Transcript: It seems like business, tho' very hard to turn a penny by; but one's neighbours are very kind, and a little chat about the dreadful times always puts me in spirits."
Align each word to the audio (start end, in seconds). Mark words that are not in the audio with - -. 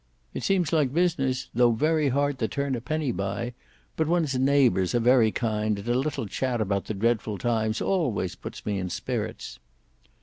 It 0.33 0.41
seems 0.41 0.73
like 0.73 0.91
business, 0.95 1.51
tho' 1.53 1.73
very 1.73 2.09
hard 2.09 2.39
to 2.39 2.47
turn 2.47 2.73
a 2.73 2.81
penny 2.81 3.11
by; 3.11 3.53
but 3.95 4.07
one's 4.07 4.35
neighbours 4.35 4.95
are 4.95 4.99
very 4.99 5.31
kind, 5.31 5.77
and 5.77 5.87
a 5.87 5.93
little 5.93 6.25
chat 6.25 6.59
about 6.59 6.85
the 6.85 6.95
dreadful 6.95 7.37
times 7.37 7.83
always 7.83 8.33
puts 8.33 8.65
me 8.65 8.79
in 8.79 8.89
spirits." 8.89 9.59